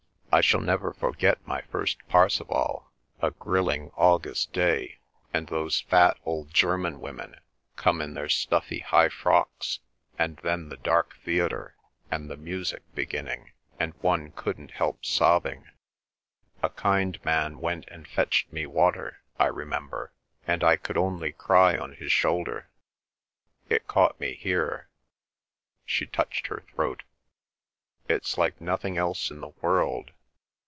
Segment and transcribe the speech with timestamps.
[0.33, 4.99] I shall never forget my first Parsifal—a grilling August day,
[5.33, 7.35] and those fat old German women,
[7.75, 9.79] come in their stuffy high frocks,
[10.17, 11.75] and then the dark theatre,
[12.09, 15.65] and the music beginning, and one couldn't help sobbing.
[16.63, 20.13] A kind man went and fetched me water, I remember;
[20.47, 22.69] and I could only cry on his shoulder!
[23.67, 24.87] It caught me here"
[25.85, 27.03] (she touched her throat).
[28.07, 30.11] "It's like nothing else in the world!